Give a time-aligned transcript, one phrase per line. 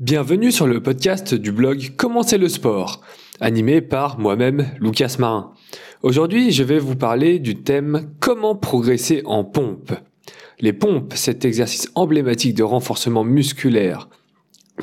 [0.00, 3.00] Bienvenue sur le podcast du blog Comment le sport,
[3.40, 5.50] animé par moi-même Lucas Marin.
[6.04, 9.92] Aujourd'hui, je vais vous parler du thème Comment progresser en pompe.
[10.60, 14.08] Les pompes, cet exercice emblématique de renforcement musculaire.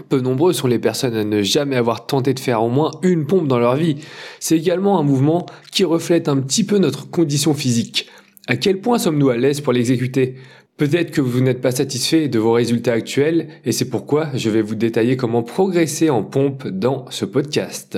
[0.10, 3.26] Peu nombreux sont les personnes à ne jamais avoir tenté de faire au moins une
[3.26, 3.96] pompe dans leur vie.
[4.42, 8.10] C'est également un mouvement qui reflète un petit peu notre condition physique.
[8.48, 10.36] À quel point sommes-nous à l'aise pour l'exécuter?
[10.78, 14.62] Peut-être que vous n'êtes pas satisfait de vos résultats actuels et c'est pourquoi je vais
[14.62, 17.98] vous détailler comment progresser en pompe dans ce podcast.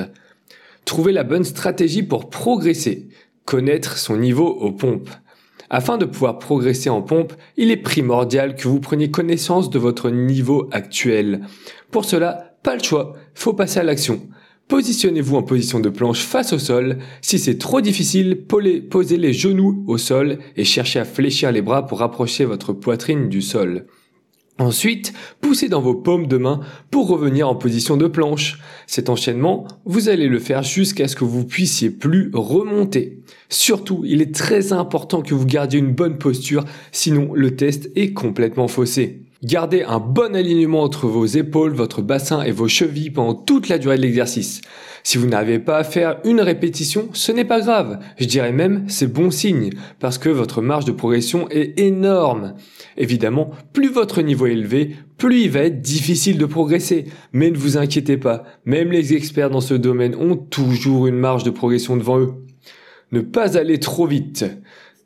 [0.86, 3.10] Trouver la bonne stratégie pour progresser,
[3.44, 5.10] connaître son niveau aux pompes.
[5.70, 10.10] Afin de pouvoir progresser en pompe, il est primordial que vous preniez connaissance de votre
[10.10, 11.42] niveau actuel.
[11.92, 14.22] Pour cela, pas le choix, faut passer à l'action.
[14.68, 16.98] Positionnez-vous en position de planche face au sol.
[17.22, 21.88] Si c'est trop difficile, posez les genoux au sol et cherchez à fléchir les bras
[21.88, 23.86] pour rapprocher votre poitrine du sol.
[24.60, 28.60] Ensuite, poussez dans vos paumes de main pour revenir en position de planche.
[28.88, 33.20] Cet enchaînement, vous allez le faire jusqu'à ce que vous puissiez plus remonter.
[33.50, 38.14] Surtout, il est très important que vous gardiez une bonne posture, sinon le test est
[38.14, 39.27] complètement faussé.
[39.44, 43.78] Gardez un bon alignement entre vos épaules, votre bassin et vos chevilles pendant toute la
[43.78, 44.62] durée de l'exercice.
[45.04, 48.00] Si vous n'arrivez pas à faire une répétition, ce n'est pas grave.
[48.18, 52.56] Je dirais même c'est bon signe parce que votre marge de progression est énorme.
[52.98, 57.06] Évidemment, plus votre niveau est élevé, plus il va être difficile de progresser.
[57.32, 61.44] Mais ne vous inquiétez pas, même les experts dans ce domaine ont toujours une marge
[61.44, 62.34] de progression devant eux.
[63.12, 64.46] Ne pas aller trop vite.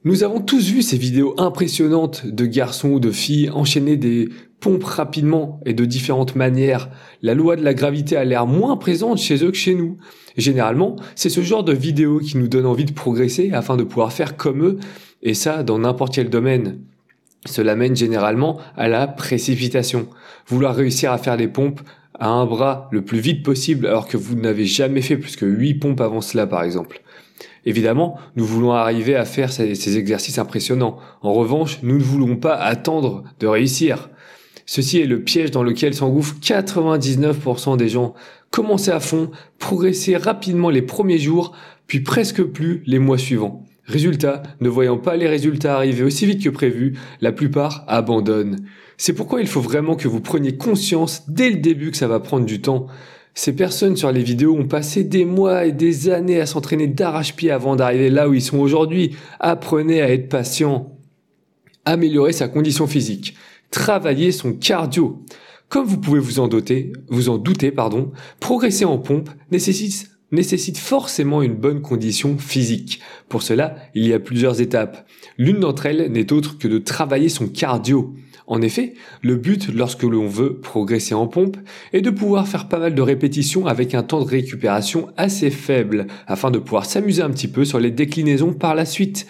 [0.04, 4.84] Nous avons tous vu ces vidéos impressionnantes de garçons ou de filles enchaîner des pompes
[4.84, 6.90] rapidement et de différentes manières.
[7.22, 9.98] La loi de la gravité a l'air moins présente chez eux que chez nous.
[10.38, 14.12] généralement, c'est ce genre de vidéos qui nous donne envie de progresser afin de pouvoir
[14.12, 14.80] faire comme eux,
[15.22, 16.80] et ça dans n'importe quel domaine.
[17.46, 20.08] Cela mène généralement à la précipitation.
[20.48, 21.82] Vouloir réussir à faire des pompes
[22.20, 25.46] à un bras le plus vite possible alors que vous n'avez jamais fait plus que
[25.46, 27.02] 8 pompes avant cela par exemple.
[27.66, 30.98] Évidemment, nous voulons arriver à faire ces, exercices impressionnants.
[31.22, 34.10] En revanche, nous ne voulons pas attendre de réussir.
[34.66, 38.14] Ceci est le piège dans lequel s'engouffrent 99% des gens.
[38.50, 41.56] Commencez à fond, progressez rapidement les premiers jours,
[41.88, 43.66] puis presque plus les mois suivants.
[43.86, 48.66] Résultat, ne voyant pas les résultats arriver aussi vite que prévu, la plupart abandonnent.
[48.98, 52.20] C'est pourquoi il faut vraiment que vous preniez conscience dès le début que ça va
[52.20, 52.88] prendre du temps.
[53.34, 57.50] Ces personnes sur les vidéos ont passé des mois et des années à s'entraîner d'arrache-pied
[57.50, 59.16] avant d'arriver là où ils sont aujourd'hui.
[59.40, 60.98] Apprenez à être patient.
[61.86, 63.36] Améliorer sa condition physique.
[63.72, 65.24] Travailler son cardio.
[65.70, 67.42] Comme vous pouvez vous en douter, vous en
[67.74, 68.12] pardon,
[68.42, 73.00] progresser en pompe nécessite forcément une bonne condition physique.
[73.30, 75.08] Pour cela, il y a plusieurs étapes.
[75.38, 78.14] L'une d'entre elles n'est autre que de travailler son cardio.
[78.48, 81.58] En effet, le but lorsque l'on veut progresser en pompe
[81.94, 86.08] est de pouvoir faire pas mal de répétitions avec un temps de récupération assez faible
[86.28, 89.28] afin de pouvoir s'amuser un petit peu sur les déclinaisons par la suite.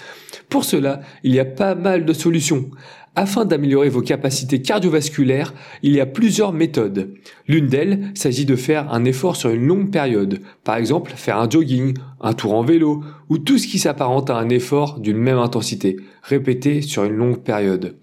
[0.50, 2.70] Pour cela, il y a pas mal de solutions.
[3.16, 7.14] Afin d'améliorer vos capacités cardiovasculaires, il y a plusieurs méthodes.
[7.46, 11.50] L'une d'elles s'agit de faire un effort sur une longue période, par exemple faire un
[11.50, 15.40] jogging, un tour en vélo, ou tout ce qui s'apparente à un effort d'une même
[15.40, 18.01] intensité, répété sur une longue période.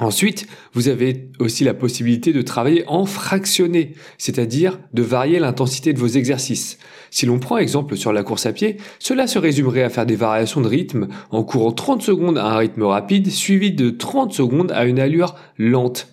[0.00, 5.98] Ensuite, vous avez aussi la possibilité de travailler en fractionné, c'est-à-dire de varier l'intensité de
[5.98, 6.78] vos exercices.
[7.10, 10.16] Si l'on prend exemple sur la course à pied, cela se résumerait à faire des
[10.16, 14.72] variations de rythme en courant 30 secondes à un rythme rapide suivi de 30 secondes
[14.72, 16.08] à une allure lente.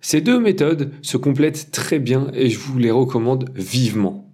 [0.00, 4.30] Ces deux méthodes se complètent très bien et je vous les recommande vivement.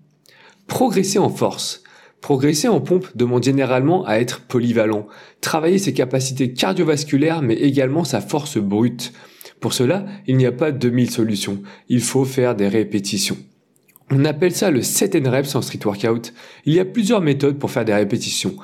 [0.66, 1.82] Progresser en force.
[2.20, 5.06] Progresser en pompe demande généralement à être polyvalent,
[5.40, 9.12] travailler ses capacités cardiovasculaires mais également sa force brute.
[9.60, 13.36] Pour cela, il n'y a pas 2000 solutions, il faut faire des répétitions.
[14.10, 16.32] On appelle ça le set and reps en street workout.
[16.64, 18.56] Il y a plusieurs méthodes pour faire des répétitions.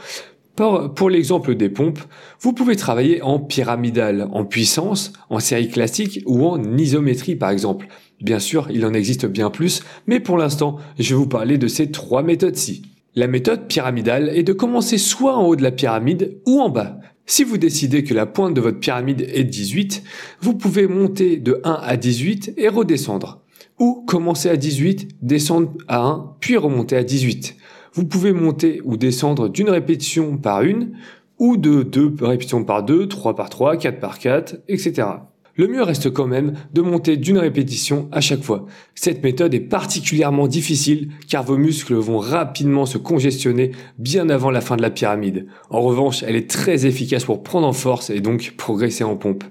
[0.55, 1.99] Pour, pour l'exemple des pompes,
[2.41, 7.89] vous pouvez travailler en pyramidal, en puissance, en série classique ou en isométrie par exemple.
[8.21, 11.67] Bien sûr, il en existe bien plus, mais pour l'instant, je vais vous parler de
[11.67, 12.83] ces trois méthodes-ci.
[13.15, 16.99] La méthode pyramidale est de commencer soit en haut de la pyramide ou en bas.
[17.27, 20.03] Si vous décidez que la pointe de votre pyramide est 18,
[20.41, 23.43] vous pouvez monter de 1 à 18 et redescendre.
[23.79, 27.55] Ou commencer à 18, descendre à 1, puis remonter à 18.
[27.93, 30.93] Vous pouvez monter ou descendre d'une répétition par une,
[31.39, 35.07] ou de deux répétitions par deux, trois par trois, quatre par quatre, etc.
[35.55, 38.65] Le mieux reste quand même de monter d'une répétition à chaque fois.
[38.95, 44.63] Cette méthode est particulièrement difficile car vos muscles vont rapidement se congestionner bien avant la
[44.63, 45.47] fin de la pyramide.
[45.69, 49.45] En revanche, elle est très efficace pour prendre en force et donc progresser en pompe.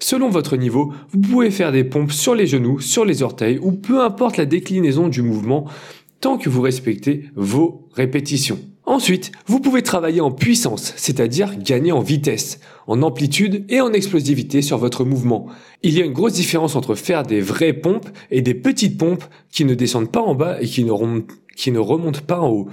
[0.00, 3.72] Selon votre niveau, vous pouvez faire des pompes sur les genoux, sur les orteils ou
[3.72, 5.66] peu importe la déclinaison du mouvement
[6.20, 8.58] tant que vous respectez vos répétitions.
[8.88, 14.62] Ensuite, vous pouvez travailler en puissance, c'est-à-dire gagner en vitesse, en amplitude et en explosivité
[14.62, 15.46] sur votre mouvement.
[15.82, 19.24] Il y a une grosse différence entre faire des vraies pompes et des petites pompes
[19.52, 20.90] qui ne descendent pas en bas et qui ne
[21.78, 22.68] remontent, pas en haut.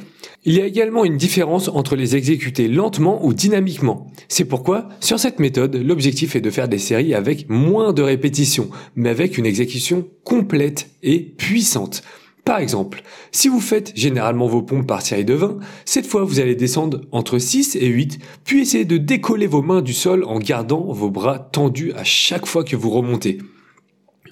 [0.45, 4.07] Il y a également une différence entre les exécuter lentement ou dynamiquement.
[4.29, 8.69] C'est pourquoi, sur cette méthode, l'objectif est de faire des séries avec moins de répétitions,
[8.95, 12.03] mais avec une exécution complète et puissante.
[12.45, 13.01] Par exemple,
[13.31, 17.01] si vous faites généralement vos pompes par série de 20, cette fois vous allez descendre
[17.11, 21.09] entre 6 et 8, puis essayer de décoller vos mains du sol en gardant vos
[21.09, 23.39] bras tendus à chaque fois que vous remontez.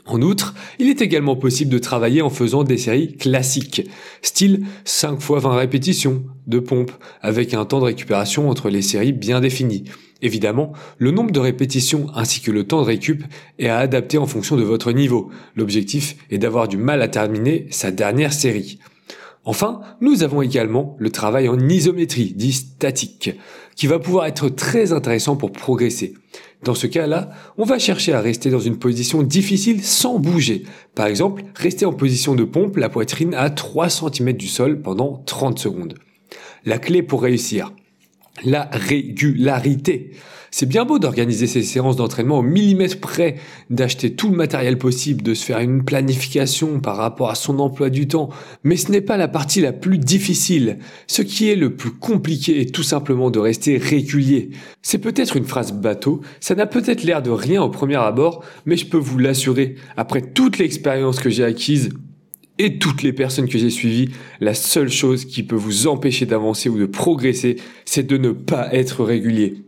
[0.06, 3.90] En outre, il est également possible de travailler en faisant des séries classiques,
[4.22, 6.92] style 5 x 20 répétitions de pompe,
[7.22, 9.86] avec un temps de récupération entre les séries bien défini.
[10.22, 13.24] Évidemment, le nombre de répétitions ainsi que le temps de récup
[13.60, 15.30] est à adapter en fonction de votre niveau.
[15.56, 18.80] L'objectif est d'avoir du mal à terminer sa dernière série.
[19.46, 23.32] Enfin, nous avons également le travail en isométrie, dit statique,
[23.76, 26.14] qui va pouvoir être très intéressant pour progresser.
[26.64, 30.64] Dans ce cas-là, on va chercher à rester dans une position difficile sans bouger.
[30.96, 35.22] Par exemple, rester en position de pompe, la poitrine à 3 cm du sol pendant
[35.26, 35.96] 30 secondes.
[36.66, 37.74] La clé pour réussir,
[38.46, 40.12] la régularité.
[40.56, 43.38] C'est bien beau d'organiser ces séances d'entraînement au millimètre près,
[43.72, 47.90] d'acheter tout le matériel possible, de se faire une planification par rapport à son emploi
[47.90, 48.30] du temps,
[48.64, 50.78] mais ce n'est pas la partie la plus difficile.
[51.08, 54.52] Ce qui est le plus compliqué est tout simplement de rester régulier.
[54.84, 58.78] C'est peut-être une phrase bateau, ça n'a peut-être l'air de rien au premier abord, mais
[58.78, 61.90] je peux vous l'assurer, après toute l'expérience que j'ai acquise,
[62.60, 66.70] et toutes les personnes que j'ai suivies, la seule chose qui peut vous empêcher d'avancer
[66.70, 67.56] ou de progresser,
[67.86, 69.64] c'est de ne pas être régulier.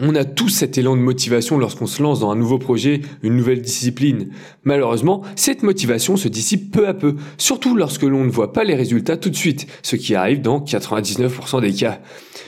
[0.00, 3.34] On a tous cet élan de motivation lorsqu'on se lance dans un nouveau projet, une
[3.34, 4.28] nouvelle discipline.
[4.62, 8.76] Malheureusement, cette motivation se dissipe peu à peu, surtout lorsque l'on ne voit pas les
[8.76, 12.00] résultats tout de suite, ce qui arrive dans 99% des cas.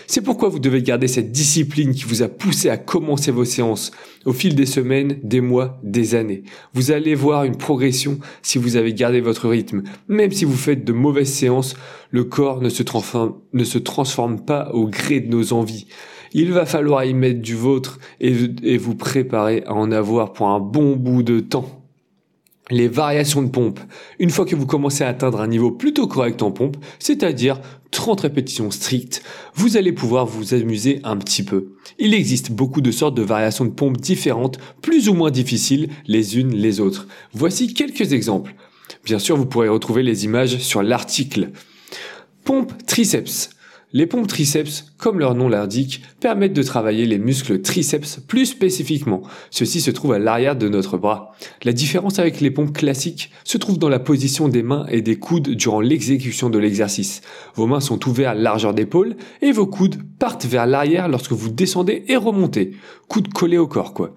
[0.06, 3.90] C'est pourquoi vous devez garder cette discipline qui vous a poussé à commencer vos séances.
[4.26, 6.44] Au fil des semaines, des mois, des années,
[6.74, 9.82] vous allez voir une progression si vous avez gardé votre rythme.
[10.06, 11.74] Même si vous faites de mauvaises séances,
[12.12, 15.86] le corps ne se transforme, ne se transforme pas au gré de nos envies.
[16.32, 20.60] Il va falloir y mettre du vôtre et, vous préparer à en avoir pour un
[20.60, 21.80] bon bout de temps
[22.70, 23.80] les variations de pompe.
[24.18, 27.60] Une fois que vous commencez à atteindre un niveau plutôt correct en pompe, c'est-à-dire
[27.90, 29.22] 30 répétitions strictes,
[29.54, 31.72] vous allez pouvoir vous amuser un petit peu.
[31.98, 36.38] Il existe beaucoup de sortes de variations de pompe différentes, plus ou moins difficiles les
[36.38, 37.08] unes les autres.
[37.32, 38.54] Voici quelques exemples.
[39.04, 41.50] Bien sûr, vous pourrez retrouver les images sur l'article.
[42.44, 43.50] Pompe triceps.
[43.92, 49.22] Les pompes triceps, comme leur nom l'indique, permettent de travailler les muscles triceps plus spécifiquement.
[49.50, 51.32] Ceci se trouve à l'arrière de notre bras.
[51.64, 55.16] La différence avec les pompes classiques se trouve dans la position des mains et des
[55.16, 57.20] coudes durant l'exécution de l'exercice.
[57.56, 61.50] Vos mains sont ouvertes à largeur d'épaule et vos coudes partent vers l'arrière lorsque vous
[61.50, 62.76] descendez et remontez.
[63.08, 64.14] Coudes collés au corps, quoi.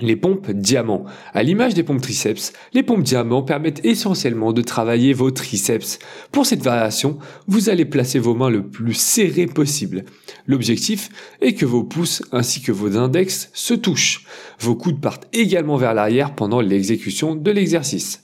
[0.00, 1.04] Les pompes diamants.
[1.34, 5.98] À l'image des pompes triceps, les pompes diamants permettent essentiellement de travailler vos triceps.
[6.30, 7.18] Pour cette variation,
[7.48, 10.04] vous allez placer vos mains le plus serré possible.
[10.46, 11.08] L'objectif
[11.40, 14.24] est que vos pouces ainsi que vos index se touchent.
[14.60, 18.20] Vos coudes partent également vers l'arrière pendant l'exécution de l'exercice.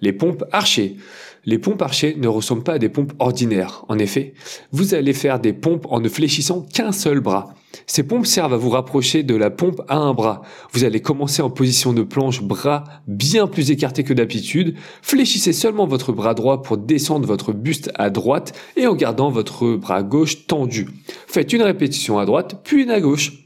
[0.00, 0.96] Les pompes archées.
[1.46, 3.84] Les pompes archées ne ressemblent pas à des pompes ordinaires.
[3.88, 4.34] En effet,
[4.72, 7.54] vous allez faire des pompes en ne fléchissant qu'un seul bras.
[7.86, 10.42] Ces pompes servent à vous rapprocher de la pompe à un bras.
[10.72, 14.74] Vous allez commencer en position de planche, bras bien plus écarté que d'habitude.
[15.02, 19.76] Fléchissez seulement votre bras droit pour descendre votre buste à droite et en gardant votre
[19.76, 20.88] bras gauche tendu.
[21.26, 23.39] Faites une répétition à droite, puis une à gauche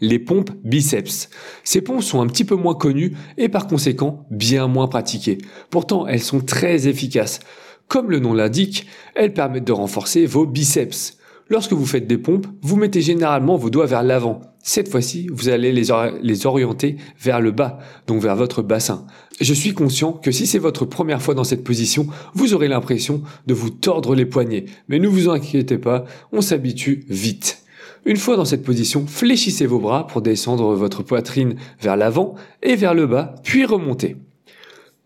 [0.00, 1.28] les pompes biceps.
[1.64, 5.38] Ces pompes sont un petit peu moins connues et par conséquent bien moins pratiquées.
[5.70, 7.40] Pourtant, elles sont très efficaces.
[7.88, 11.18] Comme le nom l'indique, elles permettent de renforcer vos biceps.
[11.48, 14.40] Lorsque vous faites des pompes, vous mettez généralement vos doigts vers l'avant.
[14.62, 19.06] Cette fois-ci, vous allez les, orienter vers le bas, donc vers votre bassin.
[19.40, 23.22] Je suis conscient que si c'est votre première fois dans cette position, vous aurez l'impression
[23.48, 24.66] de vous tordre les poignets.
[24.88, 27.59] Mais ne vous inquiétez pas, on s'habitue vite.
[28.06, 32.76] Une fois dans cette position, fléchissez vos bras pour descendre votre poitrine vers l'avant et
[32.76, 34.16] vers le bas, puis remonter.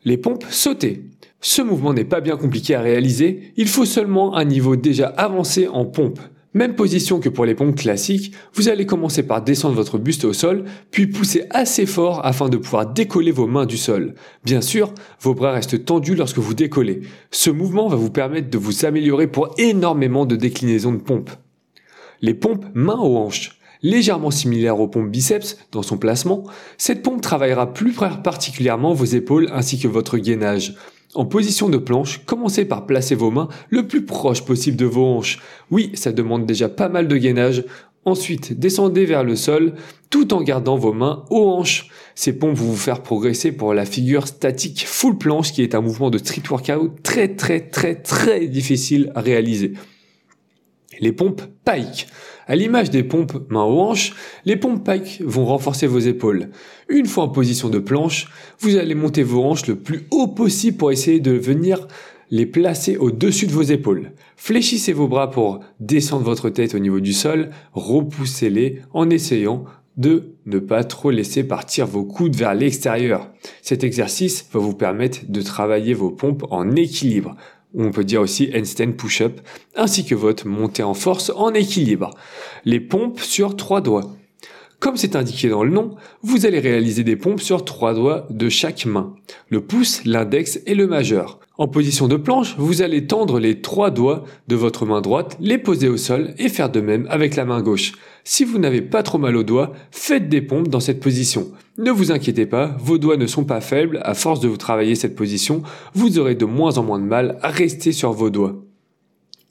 [0.05, 1.03] Les pompes sautées.
[1.41, 5.69] Ce mouvement n'est pas bien compliqué à réaliser, il faut seulement un niveau déjà avancé
[5.69, 6.21] en pompe.
[6.55, 10.33] Même position que pour les pompes classiques, vous allez commencer par descendre votre buste au
[10.33, 14.15] sol, puis pousser assez fort afin de pouvoir décoller vos mains du sol.
[14.45, 17.01] Bien sûr, vos bras restent tendus lorsque vous décollez.
[17.33, 21.31] Ce mouvement va vous permettre de vous améliorer pour énormément de déclinaisons de pompes.
[22.23, 23.59] Les pompes mains aux hanches.
[23.83, 26.45] Légèrement similaires aux pompes biceps dans son placement,
[26.79, 30.75] cette pompe travaillera plus particulièrement vos épaules ainsi que votre gainage.
[31.15, 35.05] En position de planche, commencez par placer vos mains le plus proche possible de vos
[35.05, 35.39] hanches.
[35.71, 37.65] Oui, ça demande déjà pas mal de gainage.
[38.07, 39.75] Ensuite, descendez vers le sol
[40.11, 41.89] tout en gardant vos mains aux hanches.
[42.15, 45.81] Ces pompes vont vous faire progresser pour la figure statique full planche qui est un
[45.81, 49.75] mouvement de street workout très très très très difficile à réaliser.
[51.01, 52.07] Les pompes pike.
[52.47, 54.13] À l'image des pompes main aux hanches,
[54.45, 56.51] les pompes pike vont renforcer vos épaules.
[56.89, 58.29] Une fois en position de planche,
[58.61, 61.89] vous allez monter vos hanches le plus haut possible pour essayer de venir
[62.31, 64.13] les placer au-dessus de vos épaules.
[64.37, 69.65] Fléchissez vos bras pour descendre votre tête au niveau du sol, repoussez-les en essayant
[69.97, 73.31] de ne pas trop laisser partir vos coudes vers l'extérieur.
[73.63, 77.37] Cet exercice va vous permettre de travailler vos pompes en équilibre
[77.77, 79.41] on peut dire aussi handstand push-up,
[79.75, 82.11] ainsi que votre montée en force en équilibre.
[82.65, 84.15] Les pompes sur trois doigts.
[84.79, 88.49] Comme c'est indiqué dans le nom, vous allez réaliser des pompes sur trois doigts de
[88.49, 89.15] chaque main,
[89.49, 91.41] le pouce, l'index et le majeur.
[91.57, 95.57] En position de planche, vous allez tendre les trois doigts de votre main droite, les
[95.57, 97.93] poser au sol et faire de même avec la main gauche.
[98.25, 101.53] Si vous n'avez pas trop mal aux doigts, faites des pompes dans cette position.
[101.79, 104.97] Ne vous inquiétez pas, vos doigts ne sont pas faibles, à force de vous travailler
[104.97, 105.63] cette position,
[105.95, 108.64] vous aurez de moins en moins de mal à rester sur vos doigts.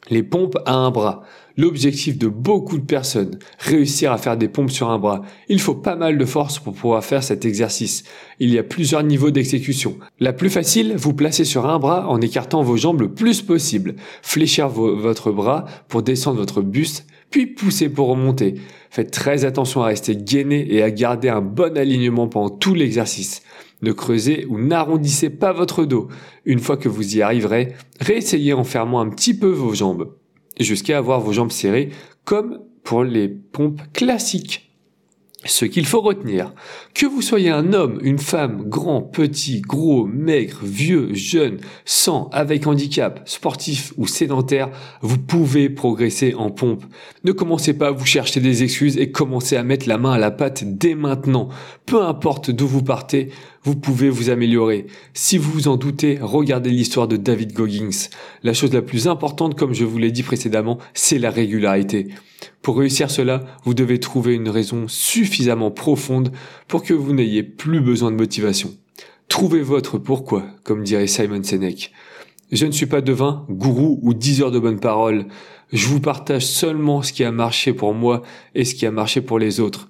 [0.09, 1.23] Les pompes à un bras.
[1.55, 5.21] L'objectif de beaucoup de personnes, réussir à faire des pompes sur un bras.
[5.49, 8.03] Il faut pas mal de force pour pouvoir faire cet exercice.
[8.39, 9.97] Il y a plusieurs niveaux d'exécution.
[10.19, 13.95] La plus facile, vous placez sur un bras en écartant vos jambes le plus possible.
[14.23, 18.55] Fléchir votre bras pour descendre votre buste, puis pousser pour remonter.
[18.89, 23.43] Faites très attention à rester gainé et à garder un bon alignement pendant tout l'exercice.
[23.83, 26.07] Ne creusez ou n'arrondissez pas votre dos.
[26.45, 30.15] Une fois que vous y arriverez, réessayez en fermant un petit peu vos jambes,
[30.57, 31.89] jusqu'à avoir vos jambes serrées,
[32.23, 34.69] comme pour les pompes classiques.
[35.45, 36.53] Ce qu'il faut retenir,
[36.93, 42.65] que vous soyez un homme, une femme, grand, petit, gros, maigre, vieux, jeune, sans, avec
[42.65, 44.69] handicap, sportif ou sédentaire,
[45.01, 46.85] vous pouvez progresser en pompe.
[47.25, 50.17] Ne commencez pas à vous chercher des excuses et commencez à mettre la main à
[50.17, 51.49] la pâte dès maintenant.
[51.85, 53.29] Peu importe d'où vous partez,
[53.63, 54.87] vous pouvez vous améliorer.
[55.13, 58.09] Si vous vous en doutez, regardez l'histoire de David Goggins.
[58.43, 62.09] La chose la plus importante, comme je vous l'ai dit précédemment, c'est la régularité.
[62.61, 66.31] Pour réussir cela, vous devez trouver une raison suffisamment profonde
[66.67, 68.73] pour que vous n'ayez plus besoin de motivation.
[69.29, 71.91] Trouvez votre pourquoi, comme dirait Simon Sinek.
[72.51, 75.25] Je ne suis pas devin, gourou ou diseur de bonnes paroles.
[75.71, 78.21] Je vous partage seulement ce qui a marché pour moi
[78.53, 79.89] et ce qui a marché pour les autres.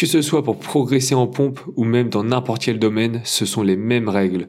[0.00, 3.62] Que ce soit pour progresser en pompe ou même dans n'importe quel domaine, ce sont
[3.62, 4.48] les mêmes règles.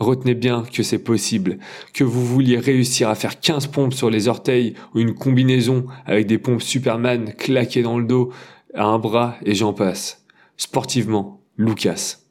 [0.00, 1.58] Retenez bien que c'est possible,
[1.94, 6.26] que vous vouliez réussir à faire 15 pompes sur les orteils ou une combinaison avec
[6.26, 8.32] des pompes Superman claquées dans le dos,
[8.74, 10.24] à un bras et j'en passe.
[10.56, 12.21] Sportivement, Lucas.